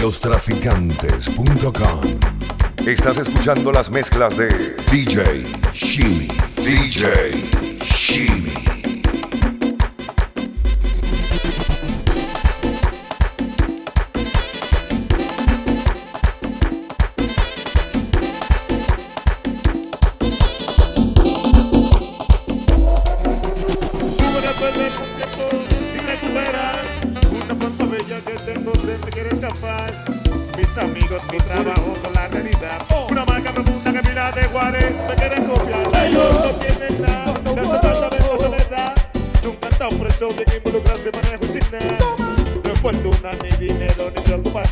lostraficantes.com. 0.00 2.00
Estás 2.86 3.18
escuchando 3.18 3.72
las 3.72 3.90
mezclas 3.90 4.36
de 4.36 4.76
DJ 4.90 5.44
Shimmy. 5.72 6.28
DJ 6.56 7.32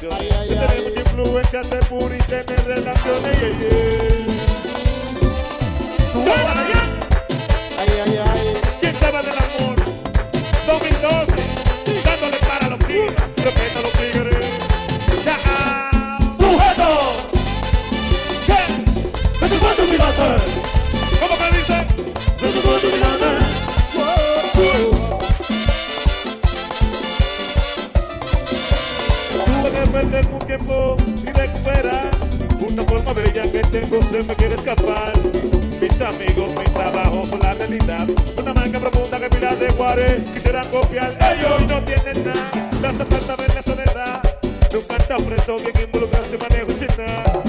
relaciones. 0.00 0.18
Ay, 0.20 0.28
ay, 0.38 0.48
Yo 0.48 0.60
ay, 0.60 0.66
tenés 0.68 0.84
mucha 0.84 1.00
influencia, 1.00 1.64
ser 1.64 1.80
pura 1.86 2.16
y 2.16 2.18
tener 2.18 2.64
relaciones. 2.64 3.38
Yeah, 6.14 6.44
yeah. 6.68 6.84
Ay, 7.78 7.88
ay, 8.04 8.16
ay. 8.18 8.54
¿Quién 8.80 8.94
sabe 8.96 9.22
del 9.22 9.38
amor? 9.38 9.76
2012, 10.66 11.32
sí. 11.84 11.92
dándole 12.04 12.38
para 12.38 12.68
los 12.68 12.78
tigres, 12.80 13.14
respeta 13.36 13.78
a 13.78 13.82
los 13.82 13.92
tigres. 13.92 14.46
Ya, 15.24 15.36
ah. 15.46 16.18
¡Sujeto! 16.38 16.90
¿Qué? 18.46 18.58
¿Qué 19.40 19.48
te 19.48 19.56
cuento, 19.56 19.83
mi 19.83 20.67
tiempo 30.59 30.97
y 31.23 31.27
recuperar 31.27 32.11
una 32.61 32.83
forma 32.83 33.12
bella 33.12 33.42
que 33.42 33.61
tengo 33.61 34.03
se 34.03 34.23
me 34.23 34.34
quiere 34.34 34.55
escapar. 34.55 35.12
Mis 35.81 36.01
amigos, 36.01 36.51
mi 36.56 36.64
trabajo 36.64 37.23
con 37.31 37.39
la 37.41 37.55
realidad. 37.55 38.09
Una 38.37 38.55
manga 38.55 38.79
profunda 38.81 39.20
que 39.20 39.29
pila 39.31 39.55
de 39.55 39.70
Juárez 39.70 40.31
quisieran 40.33 40.67
copiar. 40.69 41.11
Ellos 41.12 41.69
no 41.69 41.83
tienen 41.83 42.25
nada, 42.25 42.70
las 42.83 42.97
falta 42.97 43.36
ver 43.36 43.55
la 43.55 43.62
soledad. 43.62 44.23
Nunca 44.73 44.97
está 44.97 45.17
preso 45.17 45.56
quien 45.56 45.86
involucrarse 45.86 46.39
manejo 46.39 46.70
sin 46.73 46.89
nada. 46.97 47.42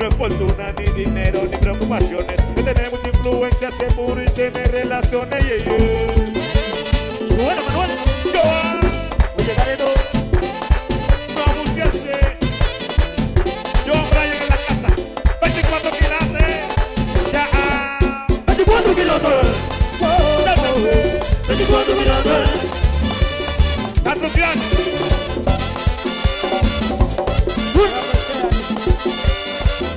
No 0.00 0.08
es 0.08 0.14
fortuna, 0.14 0.74
ni 0.78 1.04
dinero, 1.04 1.42
ni 1.50 1.56
preocupaciones. 1.56 2.40
Que 2.54 2.62
tener 2.62 2.90
mucha 2.90 3.08
influencia, 3.08 3.70
ser 3.70 3.94
puro 3.94 4.22
y 4.22 4.26
tener 4.26 4.70
relaciones. 4.72 5.44
Yeah, 5.44 5.64
yeah. 5.64 6.15
24 21.58 21.94
miradores. 21.96 22.50
Carlos 24.04 24.32
Gran. 24.34 24.58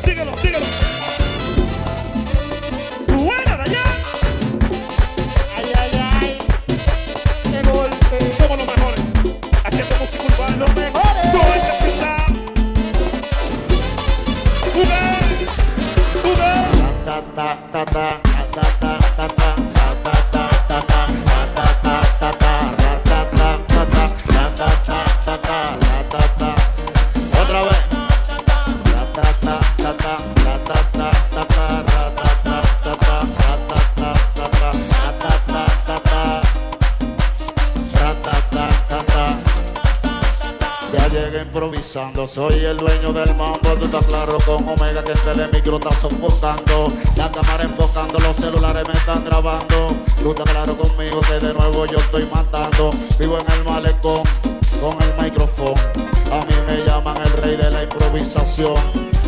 Síguelo, 0.05 0.37
síguelo. 0.37 0.65
Buena 3.17 3.57
de 3.57 3.63
allá. 3.63 3.83
Ay, 5.57 5.65
ay, 5.77 5.91
ay. 6.21 6.37
Qué 7.51 7.69
golpe. 7.69 8.33
Somos 8.37 8.57
los 8.57 8.67
mejores. 8.67 9.01
Haciendo 9.65 9.95
música 9.99 10.23
urbana. 10.23 10.55
Los 10.57 10.75
mejores. 10.75 11.33
No 11.33 11.41
hay 11.51 11.61
que 11.61 11.73
pisar. 11.85 12.27
Jugar. 14.73 15.15
Jugar. 16.23 16.67
Ta, 17.05 17.21
ta, 17.35 17.57
ta, 17.71 17.85
ta, 17.85 18.21
ta, 18.23 18.61
ta, 18.61 18.79
ta. 18.79 18.98
Shimmy. 41.29 42.27
Soy 42.27 42.65
el 42.65 42.77
dueño 42.77 43.13
del 43.13 43.35
mambo, 43.35 43.75
tú 43.79 43.85
estás 43.85 44.07
claro 44.07 44.37
con 44.45 44.67
Omega 44.67 45.03
que 45.03 45.11
este 45.11 45.35
micro 45.53 45.75
está 45.75 45.91
sofocando. 45.91 46.91
La 47.15 47.31
cámara 47.31 47.63
enfocando, 47.63 48.19
los 48.19 48.35
celulares 48.35 48.83
me 48.87 48.93
están 48.93 49.23
grabando. 49.23 49.93
Tú 50.21 50.31
estás 50.31 50.49
claro 50.49 50.75
conmigo 50.77 51.21
que 51.21 51.45
de 51.45 51.53
nuevo 51.53 51.85
yo 51.85 51.99
estoy 51.99 52.25
matando. 52.25 52.91
Vivo 53.19 53.37
en 53.37 53.51
el 53.51 53.63
malecón 53.63 54.23
con 54.81 54.97
el 55.03 55.23
micrófono. 55.23 56.18
A 56.31 56.39
mí 56.45 56.53
me 56.67 56.85
llaman 56.85 57.17
el 57.17 57.31
rey 57.41 57.55
de 57.55 57.71
la 57.71 57.83
improvisación. 57.83 58.75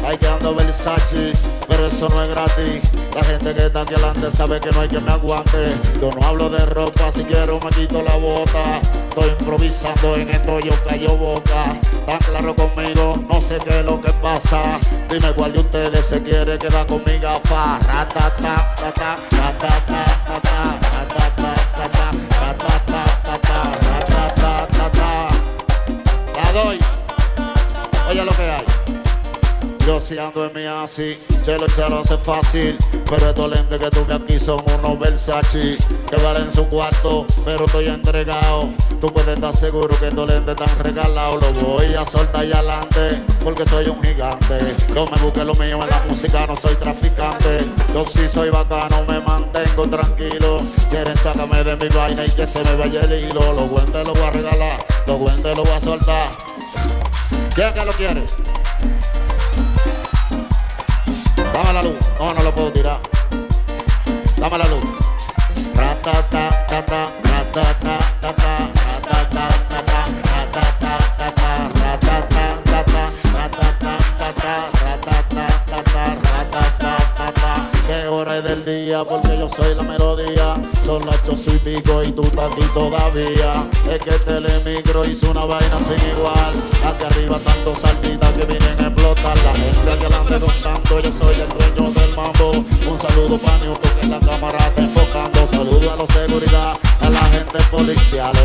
Hay 0.06 0.18
que 0.18 0.28
ando 0.28 0.56
Versace, 0.56 1.34
pero 1.68 1.86
eso 1.86 2.10
no 2.10 2.24
es 2.24 2.30
gratis. 2.30 2.92
La 3.16 3.24
gente 3.24 3.54
que 3.54 3.66
está 3.66 3.82
aquí 3.82 3.94
adelante 3.94 4.32
sabe 4.32 4.60
que 4.60 4.72
no 4.72 4.82
hay 4.82 4.90
quien 4.90 5.06
me 5.06 5.12
aguante. 5.12 5.76
Yo 6.00 6.10
no 6.10 6.28
hablo 6.28 6.50
de 6.50 6.66
ropa, 6.66 7.12
si 7.12 7.24
quiero 7.24 7.60
me 7.60 7.70
quito 7.72 8.02
la 8.02 8.16
bota. 8.16 8.82
Estoy 9.10 9.30
improvisando 9.40 10.16
en 10.16 10.30
esto, 10.30 10.60
yo 10.60 10.74
callo 10.88 11.16
boca. 11.18 11.80
Tan 12.06 12.20
claro 12.20 12.56
conmigo, 12.56 13.24
no 13.30 13.42
sé 13.42 13.58
qué 13.64 13.80
es 13.80 13.86
lo 13.86 14.00
que 14.02 14.12
pasa. 14.14 14.80
Dime 15.10 15.32
cuál 15.34 15.54
de 15.54 15.60
ustedes 15.60 16.06
se 16.06 16.22
quiere 16.22 16.58
quedar 16.58 16.86
con 16.88 17.04
mi 17.06 17.18
gafa. 17.20 17.80
Ratata, 17.80 18.32
tata, 18.40 18.56
ratata, 18.82 19.18
tata, 19.30 20.06
ratata, 20.28 20.81
si 30.12 30.18
en 30.18 30.54
mi 30.54 30.66
así, 30.66 31.18
chelo 31.42 31.68
chelo 31.68 32.00
hace 32.00 32.18
fácil. 32.18 32.78
Pero 33.10 33.30
estos 33.30 33.50
lentes 33.50 33.80
que 33.80 33.90
tuve 33.90 34.14
aquí 34.14 34.40
son 34.40 34.60
unos 34.78 35.00
Versace 35.00 35.78
que 36.10 36.16
valen 36.18 36.54
su 36.54 36.68
cuarto, 36.68 37.26
pero 37.46 37.64
estoy 37.64 37.88
entregado. 37.88 38.70
Tú 39.00 39.08
puedes 39.08 39.36
estar 39.36 39.56
seguro 39.56 39.88
que 40.00 40.10
estos 40.10 40.28
lentes 40.28 40.56
están 40.60 40.80
regalados. 40.80 41.58
Lo 41.58 41.68
voy 41.70 41.94
a 41.96 42.06
soltar 42.06 42.46
y 42.46 42.52
adelante, 42.52 43.22
porque 43.42 43.66
soy 43.66 43.88
un 43.88 44.04
gigante. 44.04 44.60
Yo 44.94 45.06
me 45.06 45.22
busqué 45.22 45.46
lo 45.46 45.54
mío 45.54 45.80
en 45.82 45.90
la 45.90 46.04
música, 46.10 46.46
no 46.46 46.58
soy 46.58 46.76
traficante. 46.76 47.60
Yo 47.94 48.06
sí 48.06 48.28
soy 48.30 48.50
bacano, 48.50 49.06
me 49.08 49.22
mantengo 49.22 49.88
tranquilo. 49.88 50.62
Quieren 50.90 51.16
sacarme 51.16 51.64
de 51.64 51.78
mi 51.78 51.88
vaina 51.88 52.26
y 52.26 52.32
que 52.32 52.46
se 52.46 52.62
me 52.66 52.76
vaya 52.76 53.00
el 53.02 53.30
hilo. 53.30 53.54
Los 53.54 53.70
guantes 53.70 54.06
los 54.06 54.20
voy 54.20 54.28
a 54.28 54.32
regalar, 54.32 54.86
los 55.08 55.18
guantes 55.18 55.56
los 55.56 55.64
voy 55.64 55.78
a 55.78 55.82
soltar. 55.82 56.28
¿Quién 57.56 57.74
que 57.74 57.86
lo 57.86 57.92
quiere? 57.94 58.26
Dame 61.72 61.84
la 61.84 61.90
luz. 61.90 62.10
No, 62.20 62.34
no 62.34 62.44
lo 62.44 62.54
puedo 62.54 62.70
tirar. 62.74 63.00
Dame 64.36 64.58
la 64.58 64.68
luz. 64.68 64.84
¿Qué 77.88 78.08
hora 78.08 78.38
es 78.38 78.44
del 78.44 78.66
día? 78.66 79.06
Porque 79.06 79.38
yo 79.38 79.48
soy 79.48 79.74
la 79.74 79.84
melodía. 79.84 80.56
Son 80.86 81.06
las 81.06 81.22
ocho 81.26 81.52
y 81.56 81.58
pico 81.60 82.04
y 82.04 82.12
tú 82.12 82.24
estás 82.24 82.52
aquí 82.52 82.66
todavía. 82.74 83.66
Es 83.90 84.00
que 84.00 84.12
Telemicro 84.82 85.06
hizo 85.06 85.32
una 85.32 85.46
vaina 85.46 85.80
sin 85.80 86.10
igual. 86.10 86.54
Aquí 86.86 87.04
arriba 87.06 87.40
tantos 87.40 87.80
saltitas 87.80 88.32
que 88.34 88.46
vienen 88.46 88.80
a 88.80 88.88
explotar. 88.88 89.38
La 89.38 89.54
gente 89.54 90.28
que 90.28 90.40
de 90.40 90.46
un 90.46 90.52
santo, 90.52 91.00
yo 91.00 91.12
soy 91.12 91.36
el 91.36 91.50
dueño 91.50 91.92
del 91.92 92.16
mambo. 92.16 92.52
Un 92.90 93.00
saludo 93.00 93.38
para 93.38 93.58
Newton 93.60 93.92
que 94.00 94.08
la 94.08 94.20
cámara 94.20 94.58
está 94.58 94.82
enfocando. 94.82 95.48
Saludo 95.52 95.94
a 95.94 95.96
los 95.98 96.10
seguridad, 96.10 96.74
a 97.00 97.10
la 97.10 97.20
gente 97.20 97.60
policiales. 97.70 98.41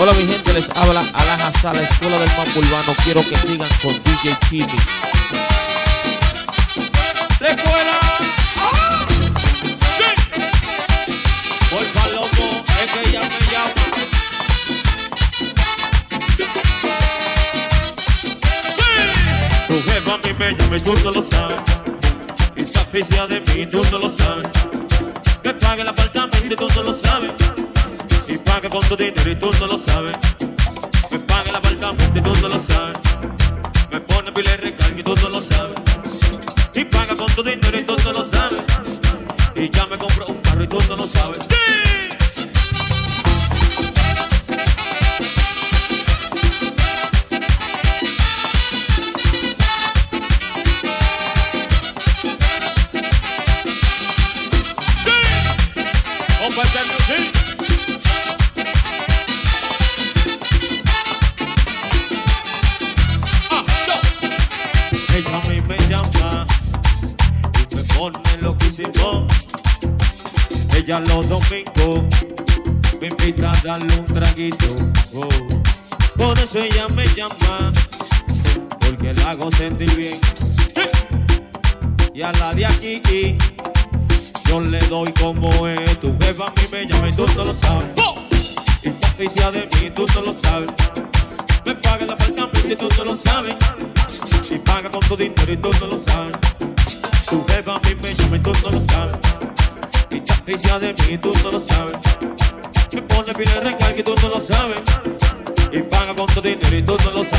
Hola 0.00 0.12
mi 0.12 0.26
gente, 0.28 0.52
les 0.52 0.68
habla 0.76 1.02
Alaja 1.12 1.47
la 1.62 1.72
Escuela 1.82 2.18
del 2.18 2.30
Mambo 2.36 2.60
Urbano. 2.60 2.94
Quiero 3.02 3.20
que 3.20 3.36
sigan 3.36 3.68
con 3.82 3.92
DJ 4.04 4.36
Chimi. 4.48 4.78
¡La 7.40 7.48
escuela! 7.48 8.00
¡Sí! 9.96 10.04
Voy 11.70 11.84
pa' 11.94 12.08
loco, 12.08 12.64
es 12.82 12.92
que 12.92 13.00
ella 13.08 13.20
me 13.20 13.40
llama. 13.50 13.72
¡Sí! 18.76 19.02
Tu 19.66 19.74
jefa 19.82 20.14
a 20.14 20.18
mí 20.18 20.32
me 20.38 20.52
llama 20.54 20.76
y 20.76 20.80
tú 20.80 20.94
no 21.04 21.10
lo 21.10 21.28
sabes. 21.28 21.60
Y 22.56 22.62
está 22.62 22.80
oficia 22.82 23.26
de 23.26 23.40
mí 23.40 23.62
y 23.62 23.66
tú 23.66 23.80
no 23.90 23.98
lo 23.98 24.16
sabes. 24.16 24.46
Que 25.42 25.54
pague 25.54 25.82
el 25.82 25.88
apartamento 25.88 26.38
y 26.52 26.56
tú 26.56 26.68
no 26.76 26.82
lo 26.84 26.98
sabes. 27.02 27.32
Y 28.28 28.38
pague 28.38 28.68
con 28.68 28.80
tu 28.88 28.96
dinero 28.96 29.30
y 29.30 29.36
tú 29.36 29.50
no 29.60 29.66
lo 29.66 29.80
sabes. 29.84 30.16
Me 31.10 31.18
pague 31.20 31.50
el 31.50 31.56
apartamento 31.56 32.18
y 32.18 32.22
tú 32.22 32.32
no 32.42 32.48
lo 32.48 32.62
sabes. 32.64 32.98
Me 33.90 34.00
pone 34.00 34.32
pile 34.32 34.56
recarga 34.58 34.98
y 34.98 35.02
tú 35.02 35.14
no 35.22 35.28
lo 35.30 35.40
sabes. 35.40 35.78
Y 36.74 36.84
paga 36.84 37.16
con 37.16 37.26
tu 37.34 37.42
dinero 37.42 37.78
y 37.78 37.84
tú 37.84 37.96
no 38.04 38.12
lo 38.12 38.30
sabes. 38.30 38.64
Y 39.54 39.70
ya 39.70 39.86
me 39.86 39.96
compró 39.96 40.26
un 40.26 40.36
carro 40.42 40.62
y 40.62 40.66
tú 40.66 40.78
no 40.88 40.96
lo 40.96 41.06
sabes. 41.06 41.38
¡Sí! 41.48 41.56
¡Sí! 41.56 41.87
Ella 70.88 71.00
los 71.00 71.28
domingos 71.28 72.02
me 72.98 73.08
invita 73.08 73.50
a 73.50 73.60
darle 73.62 73.94
un 73.94 74.06
traguito. 74.06 74.68
Por 76.16 76.38
eso 76.38 76.60
ella 76.60 76.88
me 76.88 77.06
llama, 77.08 77.72
porque 78.80 79.12
la 79.12 79.32
hago 79.32 79.50
sentir 79.50 79.94
bien. 79.94 80.18
Y 82.14 82.22
a 82.22 82.32
la 82.32 82.48
de 82.52 82.64
aquí, 82.64 83.36
yo 84.46 84.62
le 84.62 84.78
doy 84.88 85.12
como 85.12 85.68
es. 85.68 86.00
Tu 86.00 86.10
jefa 86.22 86.46
a 86.46 86.50
mí 86.52 86.62
me 86.72 86.86
llama 86.86 87.08
y 87.10 87.12
tú 87.12 87.26
no 87.36 87.44
lo 87.44 87.54
sabes. 87.56 87.90
Oficia 89.12 89.50
de 89.50 89.68
mí, 89.74 89.90
tú 89.94 90.06
no 90.14 90.22
lo 90.22 90.34
sabes. 90.42 90.70
Me 91.66 91.74
paga 91.74 92.04
el 92.06 92.12
apartamento 92.12 92.66
y 92.66 92.76
tú 92.76 92.88
no 92.96 93.04
lo 93.04 93.16
sabes. 93.18 93.56
Y 94.50 94.56
paga 94.56 94.88
con 94.88 95.00
tu 95.00 95.14
dinero 95.18 95.52
y 95.52 95.56
tú 95.58 95.70
no 95.82 95.86
lo 95.86 96.02
sabes. 96.06 96.32
Tu 97.28 97.44
jefa 97.46 97.74
a 97.74 97.80
mí 97.80 97.94
me 98.02 98.14
llama 98.14 98.36
y 98.36 98.40
tú 98.40 98.52
no 98.62 98.70
lo 98.70 98.82
sabes. 98.86 99.47
Y 100.10 100.20
oficia 100.20 100.78
de 100.78 100.94
mí 100.94 101.18
tú 101.18 101.32
no 101.44 101.50
lo 101.52 101.60
sabes. 101.60 101.96
Me 102.94 103.02
pone 103.02 103.34
pile 103.34 103.52
de 103.52 103.60
recarga 103.60 103.98
y 103.98 104.02
tú 104.02 104.14
no 104.22 104.28
lo 104.28 104.40
sabes. 104.40 104.80
Y 105.72 105.78
paga 105.80 106.14
con 106.14 106.26
tu 106.26 106.40
dinero 106.40 106.76
y 106.76 106.82
tú 106.82 106.96
no 107.04 107.10
lo 107.10 107.24
sabes. 107.24 107.37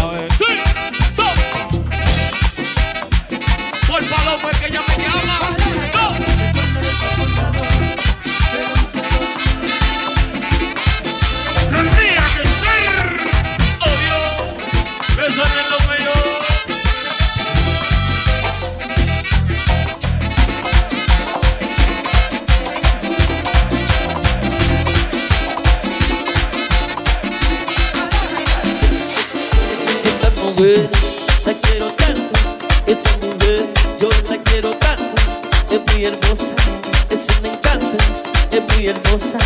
La 30.59 31.53
quiero 31.53 31.85
tanto, 31.93 32.37
esa 32.85 33.15
mujer 33.21 33.65
yo 33.97 34.09
la 34.29 34.35
quiero 34.43 34.71
tanto, 34.71 35.15
es 35.71 35.93
muy 35.93 36.03
hermosa, 36.03 36.53
es 37.09 37.37
un 37.39 37.45
encanto, 37.45 37.97
es 38.51 38.75
muy 38.75 38.87
hermosa, 38.87 39.37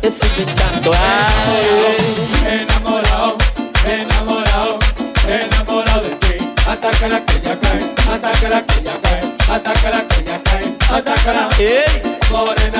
es 0.00 0.14
un 0.22 0.48
encanto. 0.48 0.92
Ay, 0.94 2.62
enamorado, 2.62 3.36
enamorado, 3.84 4.78
enamorado 5.26 6.02
de 6.02 6.10
ti. 6.10 6.36
Atácala 6.68 7.24
que 7.24 7.40
ya 7.40 7.58
cae, 7.58 7.80
atácala 8.08 8.64
que 8.64 8.84
ya 8.84 8.94
cae, 9.02 9.22
atácala 9.52 10.06
que 10.06 10.24
ya 10.24 10.40
cae, 10.44 10.76
atácala. 10.88 11.48
ey, 11.58 12.00
Morena 12.30 12.79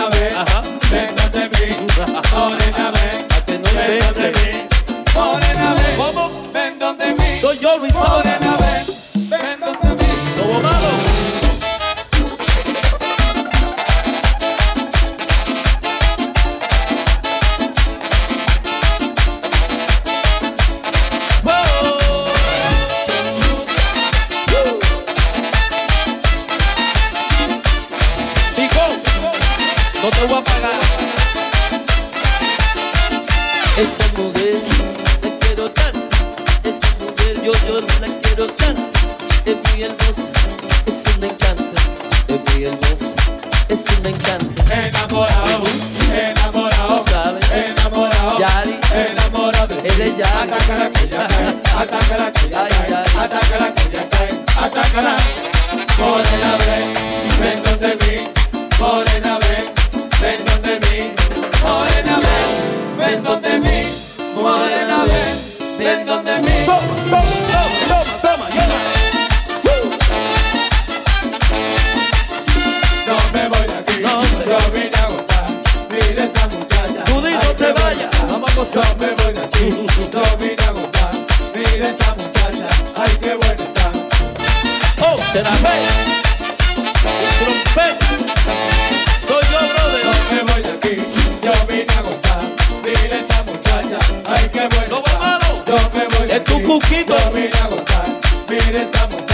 yo 37.81 37.87
yo 37.87 38.01
la 38.01 38.09
quiero 38.23 38.47
tanto, 38.49 38.83
es 39.45 39.57
muy 39.73 39.83
hermosa, 39.83 40.31
es 40.87 41.17
un 41.17 41.25
encanto, 41.25 41.81
es 42.29 42.55
muy 42.55 42.65
hermosa, 42.65 43.15
es 43.69 43.99
un 43.99 44.07
encanto. 44.07 44.63
Enamorado, 44.73 45.63
enamorado, 46.15 47.03
Tú 47.05 47.11
sabes. 47.11 47.45
enamorado, 47.51 48.39
Yari. 48.39 48.79
enamorado 48.95 49.67
de 49.69 49.77
ti. 49.77 49.89
Eres 49.89 50.17
Yari. 50.19 50.51
Atácala 50.53 50.91
que 50.91 51.09
ya 51.09 51.27
cae, 51.27 51.49
atácala 51.77 52.33
que 52.33 52.49
ya 52.51 52.63
Ay, 52.65 52.71
cae, 52.71 52.91
Yari. 52.91 53.11
atácala 53.19 53.73
que 53.73 53.97
ya 53.97 54.09
cae, 54.09 54.31
atácala. 54.65 55.17
Morena 55.99 56.57
ven, 56.67 56.95
ven 57.41 57.63
donde 57.63 57.97
mí, 57.97 58.15
morena 58.79 59.39
ven, 59.39 59.65
ven 60.21 60.45
donde 60.45 60.81
mí, 60.81 61.13
morena 61.63 62.17
ven, 62.19 62.99
ven 62.99 63.23
donde 63.23 63.59
mí, 63.59 63.79
morena 64.35 64.99
ven, 65.05 65.79
ven 65.79 66.07
donde 66.07 66.41
mí. 66.41 66.50
Te 85.33 85.43
la 85.43 85.51
ve. 85.51 85.77
Trompeta. 87.39 88.07
Soy 89.29 89.45
yo, 89.53 89.61
brother. 89.71 90.05
No 90.05 90.13
me 90.35 90.43
voy 90.53 90.63
de 90.63 90.71
aquí, 90.71 90.95
yo 91.43 91.53
vine 91.69 91.87
a 91.97 92.03
gozar, 92.03 92.43
mira 92.85 93.17
esta 93.17 93.43
muchacha, 93.45 93.99
ay 94.27 94.49
qué 94.53 94.65
está. 94.67 94.79
malo. 95.19 95.65
Yo 95.67 95.77
me 95.95 96.05
voy 96.17 96.27
de 96.27 96.35
Es 96.37 96.45
tu 96.45 96.63
cuquito. 96.63 97.17
yo 97.17 97.31
vine 97.33 97.51
a 97.63 97.67
gozar, 97.69 98.07
mira 98.49 98.83
esta 98.83 99.07
muchacha, 99.07 99.11
ay 99.11 99.29
qué 99.29 99.29
buena 99.29 99.30